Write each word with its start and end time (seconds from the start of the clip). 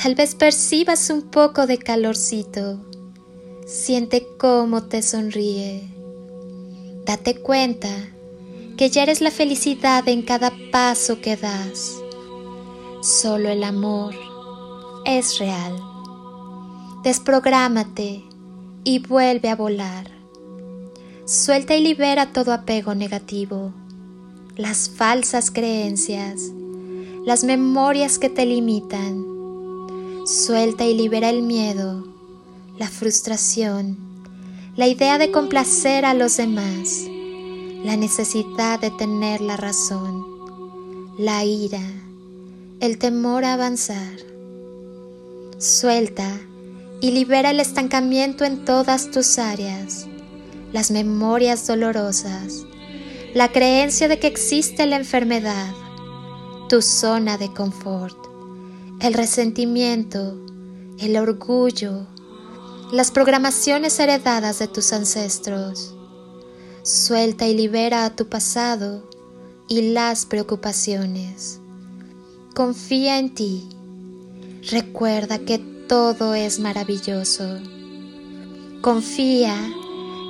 Tal 0.00 0.14
vez 0.14 0.36
percibas 0.36 1.10
un 1.10 1.22
poco 1.22 1.66
de 1.66 1.76
calorcito. 1.78 2.78
Siente 3.66 4.28
cómo 4.38 4.84
te 4.84 5.02
sonríe. 5.02 5.92
Date 7.04 7.40
cuenta 7.40 7.88
que 8.76 8.90
ya 8.90 9.02
eres 9.02 9.20
la 9.20 9.32
felicidad 9.32 10.08
en 10.08 10.22
cada 10.22 10.52
paso 10.70 11.20
que 11.20 11.36
das. 11.36 11.96
Solo 13.02 13.48
el 13.48 13.64
amor 13.64 14.14
es 15.04 15.36
real. 15.40 15.74
Desprográmate 17.02 18.22
y 18.84 19.00
vuelve 19.00 19.48
a 19.48 19.56
volar. 19.56 20.12
Suelta 21.24 21.74
y 21.74 21.82
libera 21.82 22.32
todo 22.32 22.52
apego 22.52 22.94
negativo, 22.94 23.72
las 24.56 24.88
falsas 24.88 25.50
creencias, 25.50 26.52
las 27.26 27.42
memorias 27.42 28.20
que 28.20 28.30
te 28.30 28.46
limitan. 28.46 29.27
Suelta 30.28 30.84
y 30.84 30.92
libera 30.92 31.30
el 31.30 31.40
miedo, 31.40 32.06
la 32.76 32.86
frustración, 32.86 33.96
la 34.76 34.86
idea 34.86 35.16
de 35.16 35.30
complacer 35.30 36.04
a 36.04 36.12
los 36.12 36.36
demás, 36.36 37.06
la 37.82 37.96
necesidad 37.96 38.78
de 38.78 38.90
tener 38.90 39.40
la 39.40 39.56
razón, 39.56 40.22
la 41.18 41.46
ira, 41.46 41.80
el 42.80 42.98
temor 42.98 43.46
a 43.46 43.54
avanzar. 43.54 44.18
Suelta 45.56 46.38
y 47.00 47.12
libera 47.12 47.50
el 47.50 47.58
estancamiento 47.58 48.44
en 48.44 48.66
todas 48.66 49.10
tus 49.10 49.38
áreas, 49.38 50.08
las 50.74 50.90
memorias 50.90 51.66
dolorosas, 51.66 52.66
la 53.32 53.50
creencia 53.50 54.08
de 54.08 54.18
que 54.18 54.26
existe 54.26 54.84
la 54.84 54.96
enfermedad, 54.96 55.72
tu 56.68 56.82
zona 56.82 57.38
de 57.38 57.50
confort, 57.54 58.27
el 59.00 59.14
resentimiento, 59.14 60.36
el 60.98 61.16
orgullo, 61.16 62.06
las 62.92 63.10
programaciones 63.12 63.98
heredadas 64.00 64.58
de 64.58 64.66
tus 64.66 64.92
ancestros. 64.92 65.94
Suelta 66.82 67.46
y 67.46 67.54
libera 67.54 68.04
a 68.04 68.16
tu 68.16 68.28
pasado 68.28 69.08
y 69.68 69.92
las 69.92 70.26
preocupaciones. 70.26 71.60
Confía 72.54 73.18
en 73.18 73.34
ti. 73.34 73.68
Recuerda 74.70 75.38
que 75.38 75.58
todo 75.58 76.34
es 76.34 76.58
maravilloso. 76.58 77.58
Confía 78.80 79.54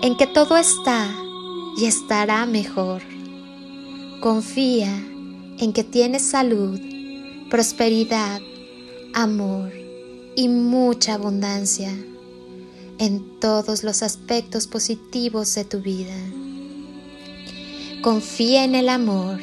en 0.02 0.16
que 0.16 0.26
todo 0.26 0.58
está 0.58 1.10
y 1.78 1.86
estará 1.86 2.44
mejor. 2.44 3.02
Confía 4.20 4.94
en 5.58 5.72
que 5.72 5.84
tienes 5.84 6.22
salud, 6.22 6.78
prosperidad, 7.50 8.40
amor 9.14 9.72
y 10.36 10.48
mucha 10.48 11.14
abundancia 11.14 11.90
en 12.98 13.40
todos 13.40 13.82
los 13.84 14.02
aspectos 14.02 14.66
positivos 14.66 15.54
de 15.54 15.64
tu 15.64 15.80
vida. 15.80 16.16
Confía 18.02 18.64
en 18.64 18.74
el 18.74 18.88
amor, 18.88 19.40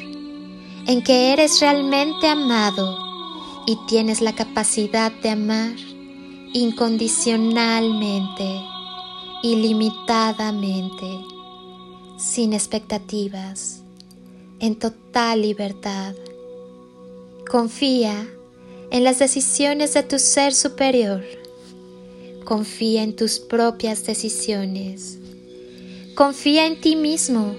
en 0.86 1.02
que 1.02 1.32
eres 1.32 1.58
realmente 1.60 2.28
amado 2.28 2.98
y 3.66 3.78
tienes 3.88 4.20
la 4.20 4.34
capacidad 4.34 5.10
de 5.22 5.30
amar 5.30 5.72
incondicionalmente, 6.52 8.60
ilimitadamente, 9.42 11.24
sin 12.16 12.52
expectativas, 12.52 13.82
en 14.60 14.76
total 14.76 15.42
libertad. 15.42 16.14
Confía 17.50 18.28
en 18.90 19.04
las 19.04 19.18
decisiones 19.18 19.94
de 19.94 20.02
tu 20.02 20.18
ser 20.18 20.54
superior. 20.54 21.24
Confía 22.44 23.02
en 23.02 23.16
tus 23.16 23.38
propias 23.38 24.04
decisiones. 24.04 25.18
Confía 26.14 26.66
en 26.66 26.80
ti 26.80 26.96
mismo 26.96 27.54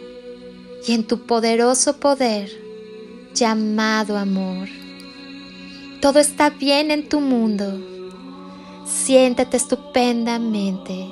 y 0.88 0.94
en 0.94 1.06
tu 1.06 1.26
poderoso 1.26 1.98
poder 1.98 2.50
llamado 3.34 4.18
amor. 4.18 4.70
Todo 6.02 6.20
está 6.20 6.50
bien 6.50 6.92
en 6.92 7.10
tu 7.10 7.20
mundo 7.20 7.98
Siéntete 8.88 9.58
estupendamente. 9.58 11.10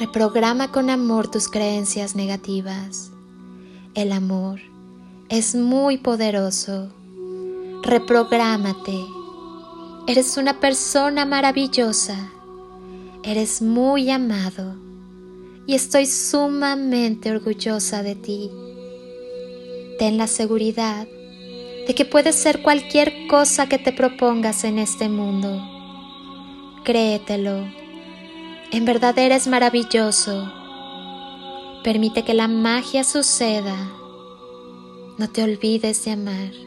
Reprograma 0.00 0.72
con 0.72 0.88
amor 0.88 1.30
tus 1.30 1.50
creencias 1.50 2.16
negativas. 2.16 3.10
El 3.94 4.10
amor 4.10 4.60
es 5.28 5.54
muy 5.54 5.98
poderoso. 5.98 6.88
Reprográmate. 7.84 9.04
Eres 10.06 10.36
una 10.36 10.58
persona 10.60 11.24
maravillosa. 11.24 12.30
Eres 13.22 13.62
muy 13.62 14.10
amado. 14.10 14.74
Y 15.66 15.74
estoy 15.74 16.06
sumamente 16.06 17.30
orgullosa 17.30 18.02
de 18.02 18.14
ti. 18.14 18.50
Ten 19.98 20.16
la 20.18 20.26
seguridad 20.26 21.06
de 21.86 21.94
que 21.94 22.04
puedes 22.04 22.34
ser 22.34 22.62
cualquier 22.62 23.26
cosa 23.28 23.68
que 23.68 23.78
te 23.78 23.92
propongas 23.92 24.64
en 24.64 24.78
este 24.78 25.08
mundo 25.08 25.74
Créetelo. 26.84 27.66
En 28.70 28.84
verdad 28.84 29.18
eres 29.18 29.46
maravilloso. 29.46 30.52
Permite 31.82 32.24
que 32.24 32.34
la 32.34 32.46
magia 32.46 33.04
suceda. 33.04 33.90
No 35.16 35.30
te 35.30 35.42
olvides 35.42 36.04
de 36.04 36.10
amar. 36.10 36.63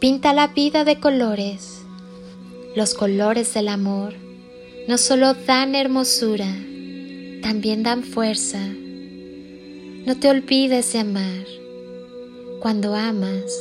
Pinta 0.00 0.32
la 0.32 0.46
vida 0.46 0.84
de 0.84 1.00
colores. 1.00 1.82
Los 2.76 2.94
colores 2.94 3.52
del 3.52 3.66
amor 3.66 4.14
no 4.86 4.96
solo 4.96 5.34
dan 5.34 5.74
hermosura, 5.74 6.46
también 7.42 7.82
dan 7.82 8.04
fuerza. 8.04 8.60
No 10.06 10.16
te 10.20 10.30
olvides 10.30 10.92
de 10.92 11.00
amar. 11.00 11.46
Cuando 12.60 12.94
amas, 12.94 13.52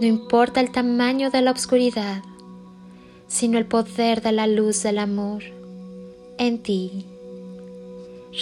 no 0.00 0.06
importa 0.08 0.60
el 0.60 0.72
tamaño 0.72 1.30
de 1.30 1.42
la 1.42 1.52
oscuridad, 1.52 2.24
sino 3.28 3.56
el 3.56 3.66
poder 3.66 4.22
de 4.22 4.32
la 4.32 4.48
luz 4.48 4.82
del 4.82 4.98
amor 4.98 5.44
en 6.36 6.64
ti. 6.64 7.06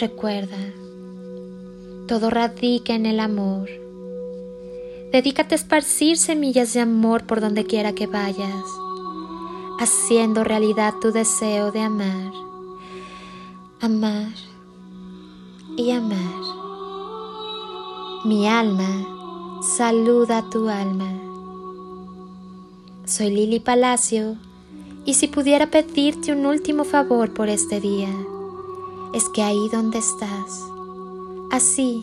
Recuerda, 0.00 0.72
todo 2.08 2.30
radica 2.30 2.94
en 2.94 3.04
el 3.04 3.20
amor. 3.20 3.81
Dedícate 5.12 5.54
a 5.54 5.56
esparcir 5.56 6.16
semillas 6.16 6.72
de 6.72 6.80
amor 6.80 7.26
por 7.26 7.42
donde 7.42 7.66
quiera 7.66 7.92
que 7.92 8.06
vayas. 8.06 8.64
haciendo 9.78 10.42
realidad 10.44 10.94
tu 11.02 11.10
deseo 11.10 11.72
de 11.72 11.80
amar, 11.80 12.32
amar 13.80 14.32
y 15.76 15.90
amar. 15.90 16.42
Mi 18.24 18.46
alma 18.48 19.60
saluda 19.76 20.38
a 20.38 20.50
tu 20.50 20.68
alma. 20.68 21.12
Soy 23.04 23.30
Lili 23.30 23.60
Palacio 23.60 24.36
y 25.04 25.14
si 25.14 25.26
pudiera 25.26 25.66
pedirte 25.66 26.32
un 26.32 26.46
último 26.46 26.84
favor 26.84 27.34
por 27.34 27.48
este 27.48 27.80
día, 27.80 28.14
es 29.12 29.28
que 29.30 29.42
ahí 29.42 29.68
donde 29.72 29.98
estás, 29.98 30.64
así, 31.50 32.02